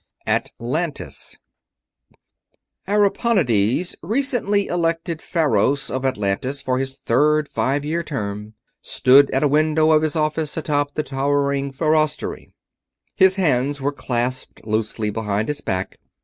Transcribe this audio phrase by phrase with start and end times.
[0.25, 0.33] 3.
[0.33, 1.37] ATLANTIS
[2.87, 9.47] Ariponides, recently elected Faros of Atlantis for his third five year term, stood at a
[9.47, 12.51] window of his office atop the towering Farostery.
[13.15, 15.99] His hands were clasped loosely behind his back.